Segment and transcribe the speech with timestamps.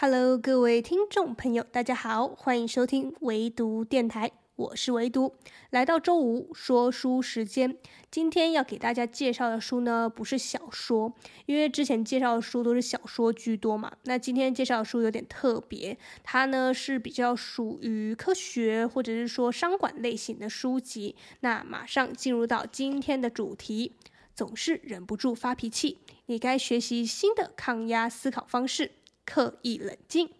[0.00, 5.34] Hello，各位听众朋友，大家好，欢迎收听唯读电台，我是唯读。
[5.70, 7.76] 来到周五说书时间，
[8.08, 11.12] 今天要给大家介绍的书呢，不是小说，
[11.46, 13.92] 因为之前介绍的书都是小说居多嘛。
[14.04, 21.16] 那今天介绍的书有点特别，它呢是比较属于科学或者是说商管类型的书籍。
[21.40, 23.96] 那马上进入到今天的主题，
[24.32, 28.92] 总是忍不住发脾气，你该学习新的抗压思考方式。
[29.28, 30.37] 刻意冷静。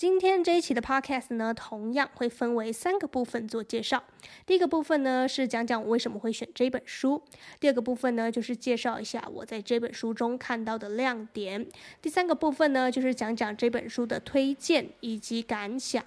[0.00, 4.02] 今天这一期的 Podcast 呢，同样会分为三个部分做介绍。
[4.46, 7.20] 第一个部分呢，是讲讲我为什么会选这本书；
[7.60, 11.66] 第二个部分呢，就是介绍一下我在这本书中看到的亮点；
[12.00, 16.02] 第三个部分呢，就是讲讲这本书的推荐以及感想。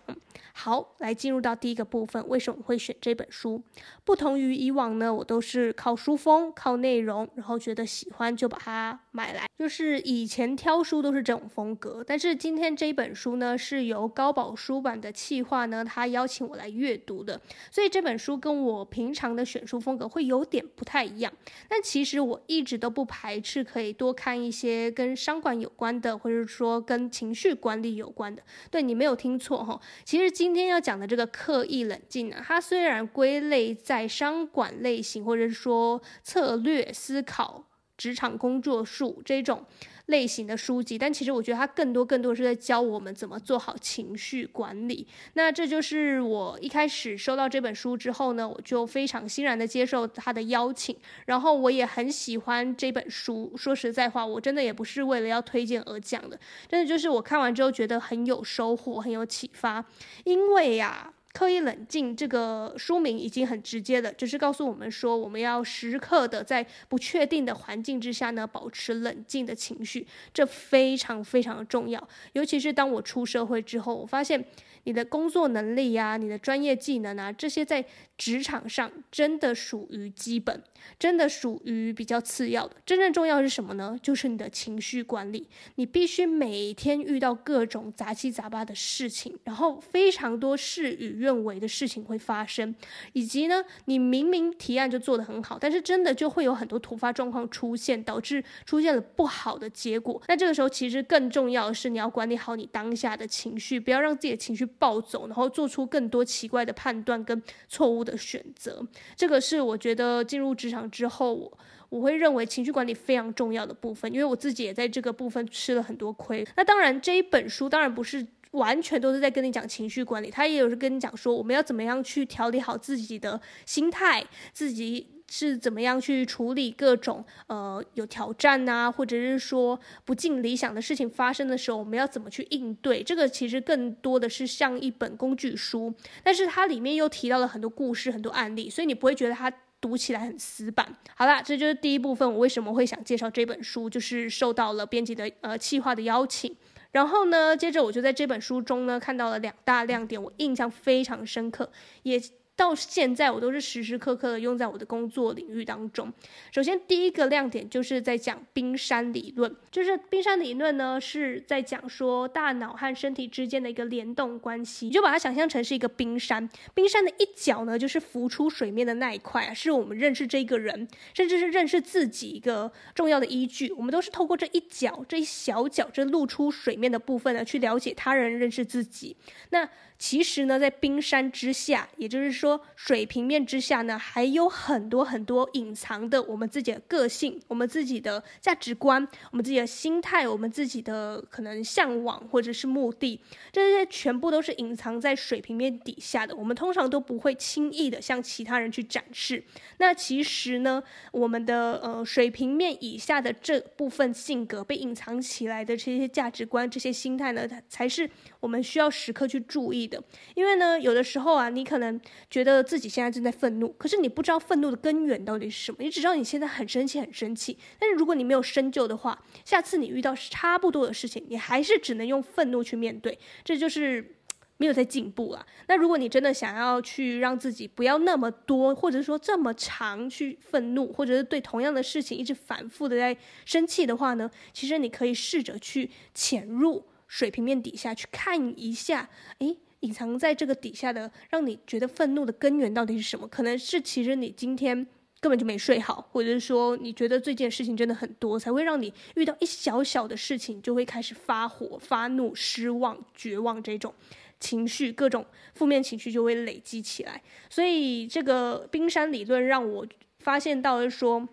[0.54, 3.62] 好，来进入到第一个部分，为什么会选这本书？
[4.04, 12.04] 不同于以往呢，我都是靠书封、靠内容，然后觉得喜欢就把它买来，就是以前挑书都是这种风格。
[12.06, 17.40] 但是今天这本书呢，是由高宝书版的企划呢，他邀请我来阅读的，
[17.72, 21.32] 所以这本书跟我平常的选书风格会有点不太一样。
[21.70, 28.42] 但其实我一直都不排斥可以多看一些跟商管有关的，或者说跟情绪管理有关的。
[28.70, 30.34] 对，你没有听错哈，其实。
[30.34, 37.64] 今天要讲的这个刻意冷静呢，它虽然归类在商管类型，或者是说策略思考、
[37.98, 39.66] 职场工作术这种
[40.08, 45.08] 类型的书籍，但其实我觉得它更多更多是在教我们怎么做好情绪管理。
[45.34, 53.54] 那这就是我一开始收到这本书之后呢，我就非常欣然的接受他的邀请，然后我也很喜欢这本书。
[53.56, 59.86] 说实在话，我真的也不是为了要推荐而讲的，真的就是我看完之后觉得很有收获，很有启发，
[60.26, 61.14] 因为呀。
[61.34, 72.08] 刻意冷静这个书名已经很直接了，就是告诉我们说，我们要时刻的在不确定的环境之下呢，保持冷静的情绪，这非常非常的重要。
[72.34, 74.46] 尤其是当我出社会之后，我发现。
[74.86, 77.86] 你的工作能力呀、啊，你的专业技能啊，这些在
[78.18, 80.62] 职场上真的属于基本，
[81.00, 82.76] 真的属于比较次要的。
[82.86, 83.98] 真正重要是什么呢？
[84.04, 85.48] 就是你的情绪管理。
[85.76, 92.76] 你必须每天遇到各种杂七杂八的事情，然后非常多事与认为的事情会发生，
[93.14, 100.22] 以及呢，你明明提案就做得很好，但是真的就会有很多突发状况出现，导致出现了不好的结果。
[100.28, 104.68] 那这个时候其实更重要的是你要管理好你当下的情绪，不要让自己的情绪。
[104.80, 108.86] 暴走，然后做出更多奇怪的判断跟错误的选择，
[109.16, 111.58] 这个是我觉得进入职场之后，我
[111.90, 116.46] 我会认为情绪管理非常重要的部分，因为我自己也在这个部分吃了很多亏。
[116.58, 125.10] 那当然，这一本书当然不是完全都是在跟你讲情绪管理，他也有是跟你讲说我们要怎么样去调理好自己的心态，自己。
[125.30, 133.02] 是怎么样去处理各种呃有挑战啊，或者是说不尽理想的事情发生的时候，我们要怎么去应对？
[133.02, 135.92] 这个其实更多的是像一本工具书，
[136.24, 140.96] 但是它里面又提到了很多故事、很多案例，所以你不会觉得它读起来很死板。
[141.16, 146.56] 好啦，这就是第一部分，我为什么会想介绍这本书，就是受到了编辑的呃企划的邀请。
[146.94, 151.70] 然后呢，接着我就在这本书中呢看到了两大亮点，我印象非常深刻，
[152.04, 152.22] 也。
[152.56, 156.14] 到现在，我都是时时刻刻的用在我的工作领域当中。
[156.52, 164.86] 首先，第一个亮点就是在讲冰山理论，就是冰山理论呢是在讲说大脑和身体之间的一个联动关系。
[164.86, 173.72] 你就把它想象成是一个冰山，冰山的一角呢就是浮出水面的那一块，是我们认识这个人，甚至是认识自己一个重要的依据。
[173.72, 179.18] 我们都是透过这一角、这一小角、这露出水面的部分呢，去了解他人、认识自己。
[179.50, 193.18] 那其实呢，在冰山之下，也就是说水平面之下呢，还有很多很多隐藏的我们自己的个性、我们自己的价值观、我们自己的心态、我们自己的可能向往或者是目的，
[193.54, 196.36] 这些全部都是隐藏在水平面底下的。
[196.36, 199.42] 我们通常都不会轻易的向其他人去展示。
[199.78, 208.10] 那其实呢，我们的呃水平面以下的这部分性格被隐藏起来的这些价值观、这些心态呢，才是
[208.42, 210.04] 我们需要时刻去注意的。
[210.36, 211.98] 因为呢，有的时候啊，你可能
[212.34, 217.56] 觉得自己现在正在愤怒，可是你不知道愤怒的根源到底是什么，你只知道你现在很生气，很生气。
[217.78, 224.16] 但是如果你没有深究的话，下次你遇到差不多的事情，你还是只能用愤怒去面对，这就是
[224.58, 225.46] 没有在进步啊。
[225.68, 233.16] 那如果你真的想要去让自己不要那么多，或者说这么长去愤怒，或者是对同样的事情一直反复的在
[233.46, 239.60] 生气的话呢，其实你可以试着去潜入水平面底下去看一下，诶。
[239.84, 243.28] 隐藏在这个底下的，让你觉得愤怒的根源到底是什么？
[243.28, 244.76] 可能是其实你今天
[245.20, 253.94] 根本就没睡好，或者是说你觉得这件事情真的很多，才会让你遇到一小小的事情就会开始发火、发怒、失望、绝望这种
[254.40, 257.22] 情绪，各种负面情绪就会累积起来。
[257.50, 259.86] 所以这个冰山理论让我
[260.20, 261.28] 发现到了说，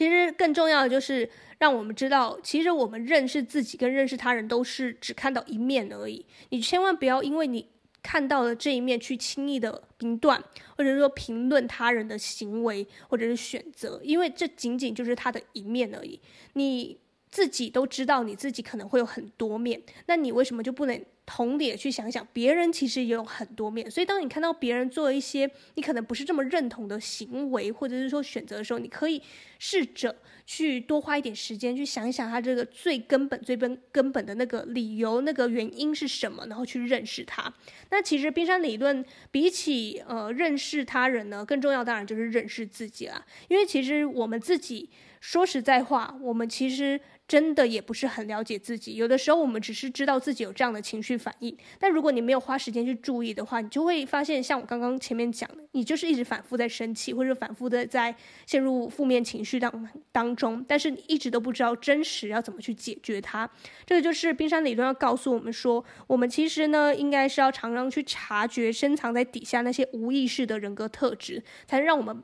[0.00, 1.28] 其实更重要的就是。
[1.60, 6.24] 让我们知道，其实我们认识自己跟认识他人都是只看到一面而已。
[6.48, 7.68] 你千万不要因为你
[8.02, 10.42] 看到了这一面去轻易的评断，
[10.74, 16.18] 或者说评论他人的行为或者是选择，因为这仅仅就是他的一面而已。
[16.54, 16.96] 你
[17.30, 21.04] 自己都知道你自己可能会有很多面，那你为什么就不能？
[21.32, 29.22] 同理的去想想，别人其实也有很多面，所以当你看到别人做一些你可能不是这么认同的行为，或者是说选择的时候，你可以
[29.60, 37.52] 试着去多花一点时间去想一想他这个最根本、最根根本的那个理由、那个原因是什么，然后去认识他。
[37.90, 47.00] 那其实冰山理论比起呃认识他人呢，更重要当然就是认识自己啦，因为其实我们自己说实在话，我们其实。
[47.30, 58.12] 真的也不是很了解自己，有的时候我们只是知道自己有这样的情绪反应，但如果你没有花时间去注意的话，你就会发现，像我刚刚前面讲的，你就是一直反复在生气，或者反复的在
[58.46, 63.48] 陷入负面情绪当当中，但是你一直都不知道真实要怎么去解决它。
[63.86, 72.20] 这个就是冰山理论要告诉我们说，我们其实呢，应该是要常常去察觉深藏在底下那些无意识的人格特质，才能让我们。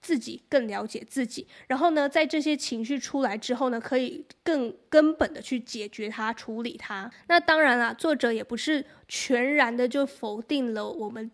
[0.00, 7.10] 自己更了解自己，然后呢，在这些情绪出来之后呢，可以更根本的去解决它、处理它。
[7.26, 11.30] 那当然啦，作者也不是全然的就否定了我们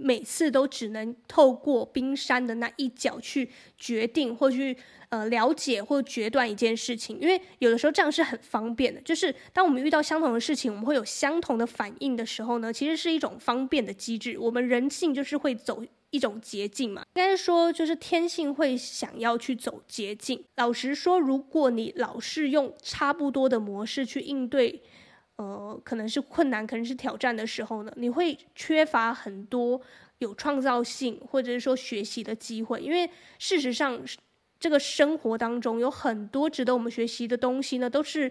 [0.00, 4.76] 每次都只能透过冰山的那一角去决定或去
[5.10, 9.00] 呃了解或决断一件事情，因为有的时候这样是很方便的。
[9.02, 14.38] 就是当我们遇到相同的事情，我们会有相同的反应的时候呢，其实是一种方便的机制。
[14.38, 15.84] 我们人性就是会走。
[16.12, 20.42] 一种捷径嘛，应该说就是天性会想要去走捷径。
[20.56, 24.82] 老实说，如果你老是用差不多的模式去应对，
[25.40, 29.80] 呃，可能是困难，可能是挑战的时候呢，你会缺乏很多
[30.18, 32.78] 有创造性或者是说学习的机会。
[32.78, 33.08] 因为
[33.38, 33.98] 事实上，
[34.58, 38.30] 这个生活当中有很多值得我们学习的东西呢，都是。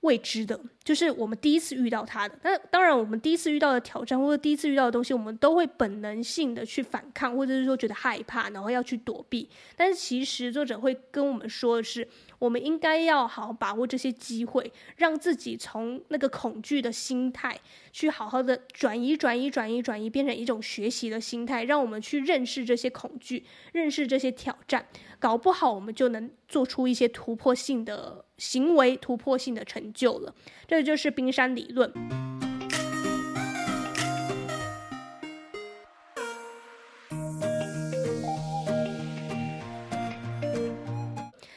[0.00, 2.38] 未知的，就是我们第一次遇到它的。
[2.42, 9.48] 那当然，我们第一次遇到的挑战或者第一次遇到的东西，我们都会本能性的去反抗，或者是说觉得害怕，然后要去躲避。
[9.74, 12.06] 但是其实作者会跟我们说的是，
[12.38, 17.58] 我们应该要好好把握这些机会，让自己从那个恐惧的心态，
[17.90, 24.86] 去好好的转移、转移、转移、转移，变成一种学习的心态，让我们去认识这些恐惧，认识这些挑战。
[25.18, 30.34] 搞不好我们就能做出一些突破性的行为，突破性的成就了。
[30.66, 31.92] 这就是冰山理论。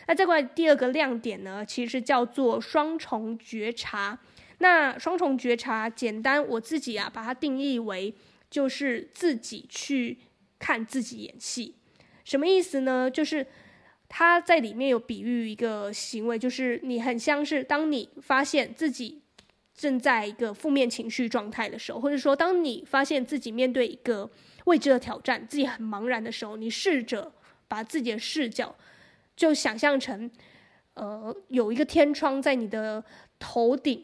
[0.08, 4.18] 那再过来第二个亮点呢，其实叫做双重觉察。
[4.58, 8.14] 那双重觉察，简单我自己啊，把它定义为
[8.50, 10.18] 就是自己去
[10.58, 11.76] 看自己演戏。
[12.26, 13.10] 什么意思呢？
[13.10, 13.46] 就是
[14.10, 19.22] 他在里面有比喻一个行为，就是你很像是当你发现自己
[19.74, 24.30] 正在一个负面情绪状态的时候，或者说当你发现自己面对一个
[24.66, 27.32] 未知的挑战，自己很茫然的时候，你试着
[27.68, 28.76] 把自己的视角
[29.36, 30.30] 就想象成，
[30.96, 33.02] 呃，有一个天窗在你的
[33.38, 34.04] 头顶。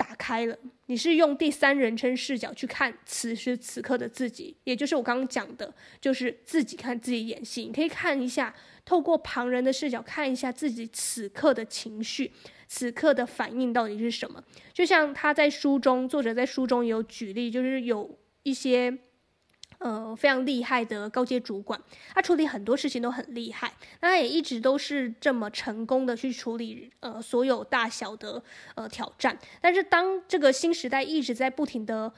[0.00, 7.64] 打开了，你是用第三人称视角去看此时此刻的自己，也就是我刚刚讲的，就是自己看自己演戏。
[7.64, 12.32] 你可以看一下，透过旁人的视角看一下自己此刻的情绪，
[12.66, 14.42] 此刻的反应到底是什么。
[14.72, 18.96] 就像他在书中，作者在书中也有举例，就是有一些。
[19.80, 21.80] 呃，非常厉害的高阶主管，
[22.14, 23.72] 他处理很多事情都很厉害，
[24.02, 28.42] 那他也一直都是这么成功的去处理呃所有大小的
[28.74, 29.38] 呃挑战。
[29.58, 32.12] 但是当这个新时代一直在不停的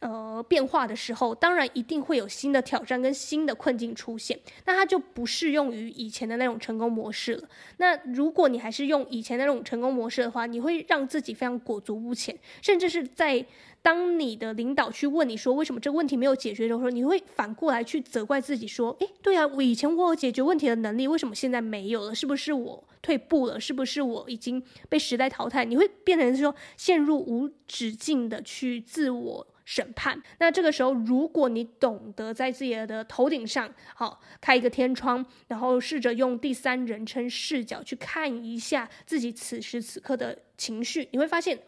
[0.00, 7.48] 呃变化的时候，当然一定会有新的挑战跟新的困境出现，那他就不适用于以前的那种成功模式了。
[7.76, 13.46] 那如果你还是用以前那种成功模式的话，你会让自己非常裹足不前，甚至是在。
[13.84, 22.14] 当你的领导去问你说为什么这个问题没有解决的时候，你会反过来去责怪自己说：“诶，对啊，我以前我有解决问题的能力，为什么现在没有了？
[22.14, 23.60] 是不是我退步了？
[23.60, 30.22] 是不是我已经被时代淘汰？”你会变成说陷入无止境的去自我审判。
[30.38, 41.58] 那这个时候，如果你懂得在自己的头顶上好开一个天窗，然后试着用第三人称视角去看一下自己此时此刻的情绪，你会发现。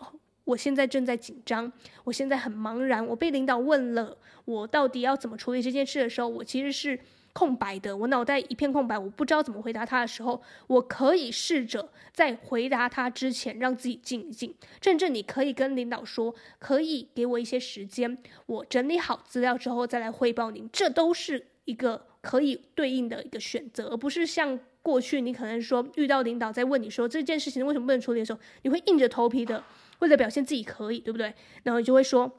[0.46, 1.70] 我现在正在紧张，
[2.04, 6.98] 我现在很茫然，我被领导问了，我到底要怎么处理这件事的时候，我其实是
[7.32, 29.62] 空白的，我脑袋一片空白，我不知道怎么回答他的时候，我可以试着在回答他之前让自己静一静，甚至你可以跟领导说，可以给我一些时间，我整理好资料之后再来汇报您，这都是一个可以对应的一个选择，而不是像过去你可能说遇到领导在问你说这件事情为什么不能处理的时候，你会硬着头皮的
[30.00, 31.34] 为了表现自己可以，对不对？
[31.62, 32.30] 然后你就会说，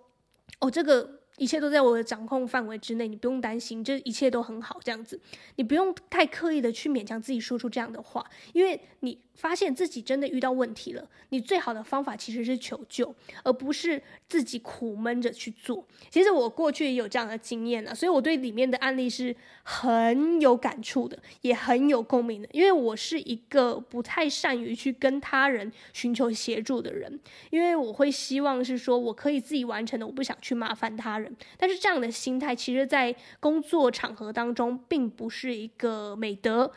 [0.60, 1.16] 哦，这个。
[1.38, 5.22] 一切都在我的掌控范围之内，你不用担心，这一切都很好，这样子，
[5.58, 15.88] 你不用太刻意的去勉强自己说出这样的话，因为你发现自己真的遇到问题了，你最好的方法其实是求救，而不是自己苦闷着去做。
[16.10, 27.20] 其实我过去也有这样的经验啊，所以我对里面的案例是很有感触的，也很有共鸣的，因为我是一个不太善于去跟他人寻求协助的人，
[27.52, 31.36] 因为我会希望是说我可以自己完成的，我不想去麻烦他人。
[31.58, 36.72] 但是这样的心态，其实，在工作场合当中，并不是一个美德，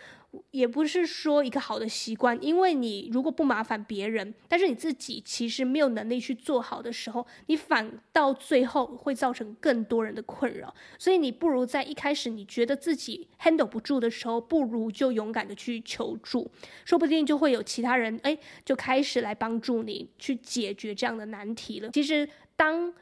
[0.51, 2.39] 也不是说一个好的习惯。
[2.43, 10.75] 因为你如果不麻烦别人，但是你自己其实没有能力去做好的时候，你反到最后会造成更多人的困扰。
[10.99, 16.51] 所以你不如在一开始你觉得自己 handle 不住的时候，不如就勇敢的去求助，
[16.85, 21.91] 说不定就会有其他人哎，就开始来帮助你去解决这样的难题了。
[21.91, 22.93] 其实当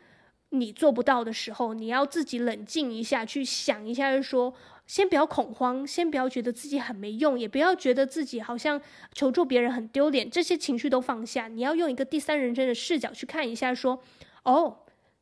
[0.51, 4.55] 你做不到的时候，你要自己冷静一下，去想一下，就说，
[4.89, 8.81] 先不要恐慌，先不要觉得自己很没用，也不要觉得自己好像
[9.13, 11.47] 求助别人很丢脸，这些情绪都放下。
[11.47, 14.03] 你要用一个第三人称的视角去看一下，说，
[14.45, 14.79] 哦，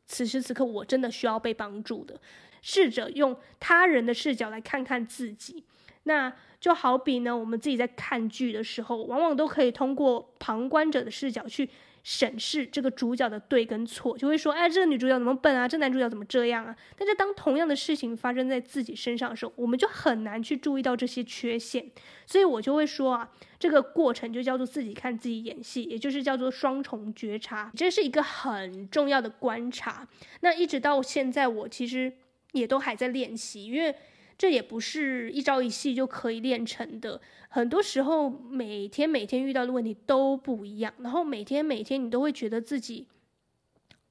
[0.06, 2.18] 此时此刻我真的需要被帮助的。
[2.62, 5.64] 试着用他人的视角来看看自己，
[6.04, 11.68] 那就好比呢，我们自己在看剧的时候，往往都可以通过旁观者的视角去。
[12.08, 15.66] 审视这个主角的对跟错，就会说：“哎，这个女主角怎么笨啊？
[15.66, 21.84] 这男主角怎么这样啊？”但是当同样的事情发生在自己身上的时候，我们就很难去注意到这些缺陷。
[22.24, 30.06] 所以我就会说啊，这个过程就叫做自己看自己演戏，也就是叫做双重觉察，这是一个很重要的观察。
[30.42, 32.12] 那一直到现在，我其实
[32.52, 33.92] 也都还在练习，因为。
[34.38, 43.06] 这也不是一朝一夕就可以练成的，很多时候每天每天遇到的问题都不一样，然后每天每天你都会觉得自己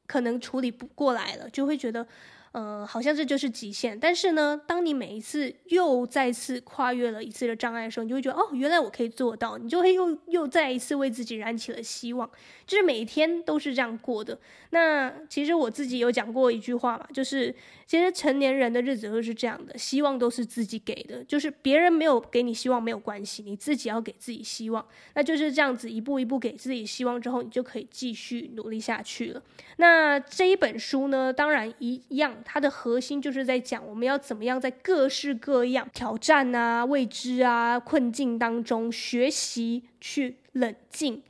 [0.07, 2.07] 可能处理不过来了，就会觉得。
[2.55, 3.99] 呃，好像这就是极限。
[3.99, 9.57] 但是呢，当你每一次又再次跨越了一次的障碍的时候，你就会觉得哦，原来我可以做到。
[9.57, 12.29] 你就会又又再一次为自己燃起了希望。
[12.65, 14.39] 就是每一天都是这样过的。
[14.69, 17.53] 那其实我自己有讲过一句话嘛，就是
[17.85, 21.21] 其实成年人的日子都是这样的，希望都是自己给的。
[21.25, 24.83] 就是别人没有给你希望没有关系，你自己要给自己希望。
[25.13, 29.43] 那就是这样子一步一步给自己希望之后，你就可以继续努力下去了。
[29.75, 32.33] 那这一本书呢，当然一样。
[32.45, 41.21] 它的核心就是在讲我们要怎么样在各式各样挑战啊、未知啊、困境当中学习去冷静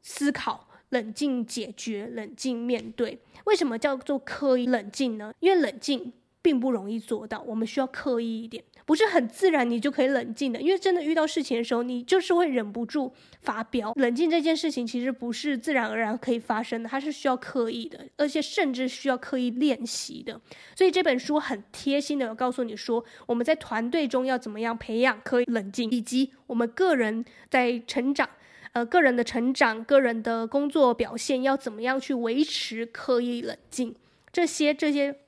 [0.00, 3.20] 思考、冷静解决、冷静面对。
[3.44, 5.32] 为什么叫做可以冷静呢？
[5.40, 6.12] 因为冷静
[6.42, 8.62] 并不容易做到，我们需要刻意一点。
[8.84, 13.92] 不是很自然，你就可以冷静的，因为真的遇到事情的时候，你就是会忍不住发飙。
[13.94, 20.38] 冷静这件事情其实不是自然而然可以发生的，它是需要刻意的，而且甚至需要刻意练习的。
[20.74, 28.28] 所以这本书很贴心的告诉你说，我们在团队中要怎么样培养刻意冷静，以及我们个人在成长，
[28.72, 33.94] 呃，个人的成长、个人的工作表现要怎么样去维持刻意冷静，
[34.32, 35.21] 这些这些。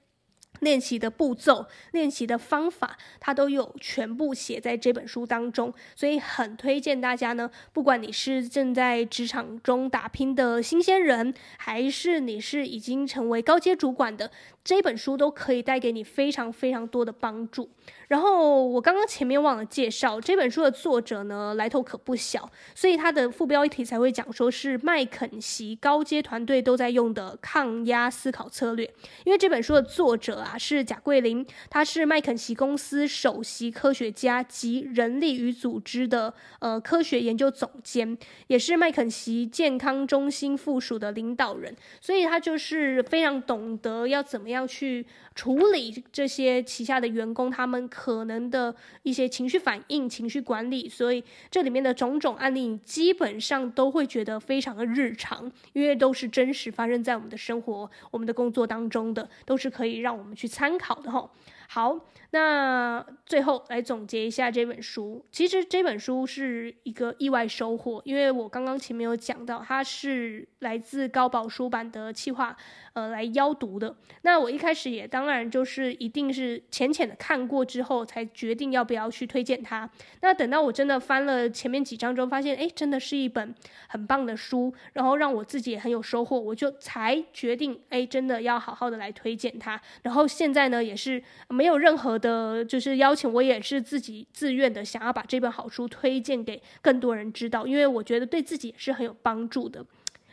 [0.65, 7.51] 练习的步骤、练习的方法，它都有全部写在这本书当中，所以很推荐大家呢。
[7.73, 14.31] 不管你是正在职场中打拼的新鲜人，还是你是已经成为高阶主管的，
[14.65, 17.71] 这本书都可以带给你非常非常多的帮助。
[18.09, 28.89] 然后我刚刚前面忘了介绍这本书的作者呢，来头可不小，所以他的副标题才会讲说是麦肯锡高阶团队都在用的抗压思考策略。
[29.25, 38.19] 因为这本书的作者啊是贾桂林，他是麦肯锡公司首席科学家及人力与组织的呃科学研究总监，
[38.49, 47.89] 也是麦肯锡健康中心附属的领导人，所以他就是非常懂得要怎么样去处理这些旗下的员工他们。
[47.95, 61.31] 可能的一些情绪反应、情绪管理，所以这里面的种种案例，基本上都会觉得非常的日常，因为都是真实发生在我们的生活、我们的工作当中的，都是可以让我们去参考的吼。
[61.67, 61.99] 好，
[62.31, 65.25] 那最后来总结一下这本书。
[65.33, 72.57] 其实这本书是一个意外收获，因为我刚刚前面有讲到，它是来自高宝书版的企划，
[72.95, 73.95] 呃，来邀读的。
[74.23, 79.89] 那我一开始也当然就是一定是浅浅的看过之后，才决定要不要去推荐它。
[80.21, 83.53] 那等到我真的翻了前面几章之后，发现哎，真的是一本
[83.89, 89.81] 很棒的书，然后让我自己也很有收获，我就才决定哎，真的要好好的来推荐它。
[90.03, 99.85] 然后现在呢，也是没有任何的，就是邀请，我也是自己自愿的，想要把这本好书推荐给更多人知道，因为我觉得对自己也是很有帮助的。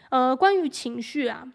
[0.10, 1.48] 呃，关于情绪啊，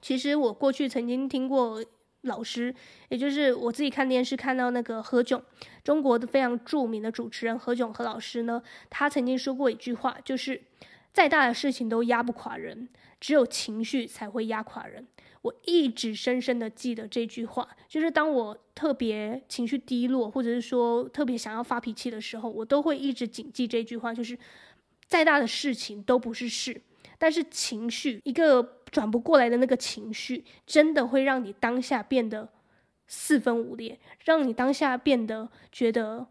[0.00, 1.84] 其实我过去曾经听过
[2.22, 2.74] 老师，
[3.08, 5.40] 也就是我自己看电视看到那个何炅，
[5.84, 10.60] 中国的非常著名的主持人何炅何老师呢，他曾经说过一句话，就是
[11.12, 12.88] 再大的事情都压不垮人，
[13.20, 15.06] 只有情绪才会压垮人。
[15.42, 24.36] 我一直深深的记得这句话，就是当我特别情绪低落，或者是说特别想要发脾气的时候，我都会一直谨记这句话，就是
[25.06, 26.82] 再大的事情都不是事，
[27.18, 32.48] 但是情绪一个转不过来的那个情绪，真的会让你当下变得
[33.06, 36.26] 四分五裂，让你当下变得觉得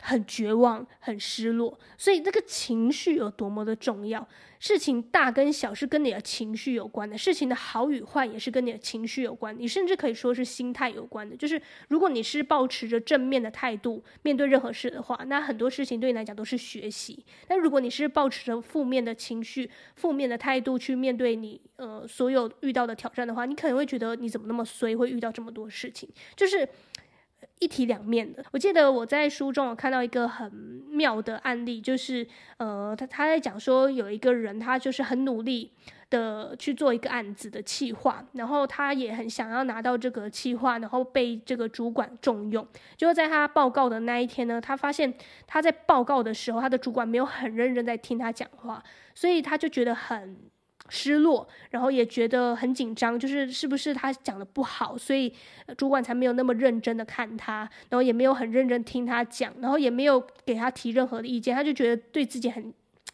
[0.00, 4.26] 很绝望、很失落，所以那个情绪有多么的重要。
[4.58, 9.54] 事情大跟小是跟你的情绪有关的，事情的好与坏也是跟你的情绪有关。
[9.58, 11.36] 你甚至可以说是心态有关的。
[11.36, 17.22] 就是如果你是抱持着正面的态度面对任何事的话，那很多事情对你来讲都是学习。
[17.46, 26.66] 但如果你是抱持着负面的情绪、负面的态度去面对你呃所有遇到的挑战的话，你可能会觉得你怎么那么衰，会遇到这么多事情，就是。
[27.58, 28.44] 一体两面的。
[28.52, 30.50] 我记得我在书中有看到一个很
[30.90, 32.26] 妙的案例，就是
[32.58, 35.72] 呃，他他在讲说有一个人，他就是很努力
[36.10, 42.66] 的去做一个案子的企划，然后他也很想要拿到这个企划，然后被这个主管重用。
[42.96, 45.12] 就在他报告的那一天呢，他发现
[45.46, 48.82] 他在报告的时候，他的主管没有很认真在听他讲话，
[49.14, 50.36] 所以他就觉得很。
[50.88, 55.32] 失落，然后也觉得很紧张，就是是不是他讲的不好，所以
[55.76, 62.72] 主管才没有那么认真的看他，然后也没有很认真听他讲，然后也没有给他提任何的意见，他就觉得对自己很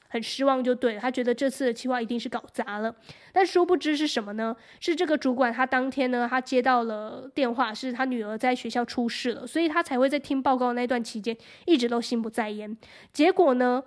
[0.09, 2.94] 很失望，就对了，他觉得这次的计划一定是搞砸了。
[3.33, 4.55] 但殊不知是什么呢？
[4.79, 12.77] 是这个主管他当天呢，他接到了电话，是他女儿在学校出事了，所以他才会在听报告的那段期间一直都心不在焉。
[13.12, 13.83] 结果呢？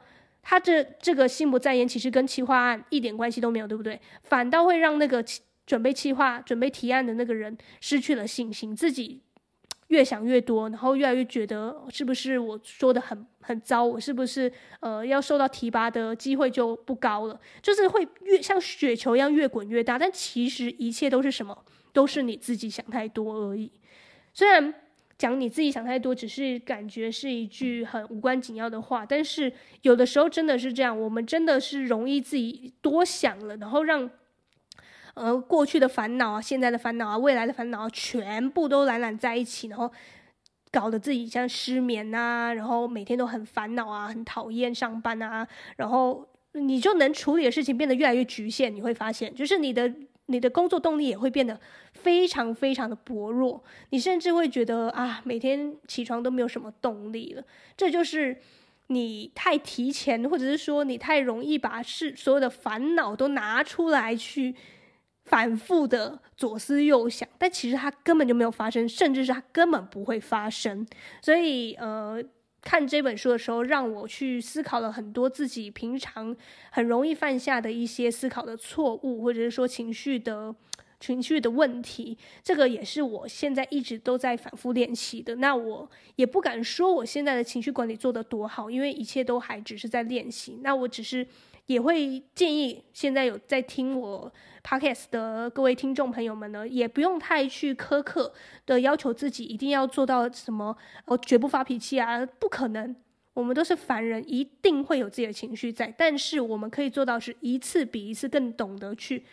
[0.47, 3.99] 他这这个心不在焉，其实跟企划案一点关系都没有，对不对？
[4.21, 5.25] 反倒会让那个
[5.65, 9.23] 准备企划、准备提案的那个人失去了信心，自己
[9.87, 17.41] 越想越多，然后越来越觉得是不是我说的很很糟，我是不是呃要受到提拔的机会就不高了？
[17.63, 21.65] 就是会越像雪球一样越滚越大，但其实一切都是什么？
[21.91, 23.71] 都是你自己想太多而已。
[24.31, 24.75] 虽然。
[25.17, 29.51] 讲你自己想太多，只是感觉是一句很无关紧要的话，但是
[29.81, 34.09] 有的时候真的是这样，我们真的是容易自己多想了，然后让
[35.13, 39.89] 呃过去的烦恼啊、现在的烦恼啊、未来的烦恼啊，全部都揽揽在一起，然后
[40.69, 45.47] 搞得自己像失眠啊，然后每天都很烦恼啊，很讨厌上班啊，
[45.77, 49.93] 然后你就能处理的事情变得越来越局限，你会发现，就是你的。
[50.27, 51.59] 你的工作动力也会变得
[51.93, 57.43] 非常非常的薄弱，你甚至会觉得啊，每天起床都没有什么动力了。
[57.77, 58.37] 这就是
[58.87, 64.55] 你太提前，或者是说你太容易把事所有的烦恼都拿出来去
[65.25, 70.87] 反复的左思右想，但其实它根本就没有发生，甚至是它根本不会发生。
[71.21, 72.23] 所以呃。
[72.65, 76.35] 看这本书的时候，让我去思考了很多自己平常
[76.71, 80.53] 很容易犯下的一些思考的错误，或者是说情绪的
[80.99, 82.17] 情绪的问题。
[82.43, 85.35] 这个也是我现在一直都在反复练习的。
[85.35, 90.59] 那我也不敢说我现在的情绪管理做得多好，因为一切都还只是在练习。
[90.61, 91.25] 那我只是。
[91.67, 94.31] 也会建议现在有在听我
[94.65, 98.33] podcast 的各位听众朋友们呢，也不用太去苛刻
[98.65, 100.75] 的要求自己一定要做到什么，
[101.05, 102.95] 哦，绝不发脾气啊，不可能，
[103.35, 109.23] 我们都是凡人，一定会有自己的情绪在，但是我们可以做到是一次比一次更懂得去，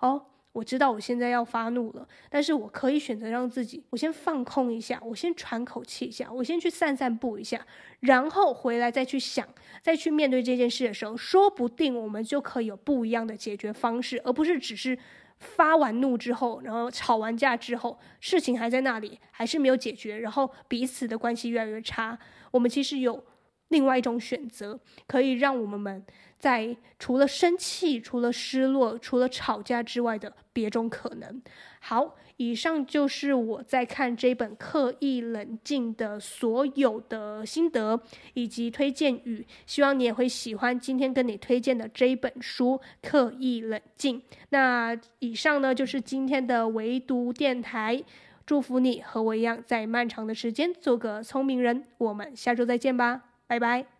[0.00, 0.26] 哦。
[0.52, 7.66] 我知道我现在要发怒了，但是我可以选择让自己，我先放空一下，我先喘口气一下，我先去散散步一下，
[8.00, 9.48] 然后回来再去想，
[9.80, 14.98] 再去面对这件事的时候，说不定我们就可以有不一样的解决方式，而不是只是
[15.38, 22.18] 发完怒之后，然后吵完架之后，事情还在那里，还是没有解决，然后彼此的关系越来越差。
[22.50, 23.24] 我们其实有
[23.72, 26.04] 另外一种选择，可以让我们们
[26.38, 31.42] 在除了生气、除了失落、除了吵架之外的别种可能。
[31.80, 38.00] 好，以上就是我在看这本《刻意冷静》的所有的心得
[38.34, 44.20] 以及推荐语，希望你也会喜欢今天跟你推荐的这一本书《刻意冷静》。
[44.50, 48.04] 那以上呢，就是今天的唯读电台。
[48.44, 51.84] 祝福你和我一样，在漫长的时间做个聪明人。
[51.98, 53.91] 我们下周再见吧，拜拜。